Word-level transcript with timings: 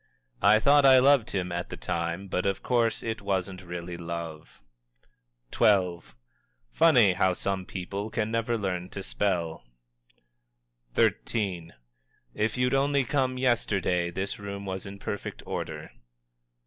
"I 0.41 0.59
thought 0.59 0.83
I 0.83 0.97
loved 0.97 1.29
him 1.29 1.51
at 1.51 1.69
the 1.69 1.77
time, 1.77 2.27
but 2.27 2.47
of 2.47 2.63
course 2.63 3.03
it 3.03 3.21
wasn't 3.21 3.61
really 3.61 3.97
love." 3.97 4.59
XII. 5.55 5.99
"Funny 6.71 7.13
how 7.13 7.33
some 7.33 7.67
people 7.67 8.09
can 8.09 8.31
never 8.31 8.57
learn 8.57 8.89
to 8.89 9.03
spell!" 9.03 9.63
XIII. 10.95 11.69
"If 12.33 12.57
you'd 12.57 12.73
only 12.73 13.03
come 13.03 13.37
yesterday, 13.37 14.09
this 14.09 14.39
room 14.39 14.65
was 14.65 14.87
in 14.87 14.97
perfect 14.97 15.43
order." 15.45 15.91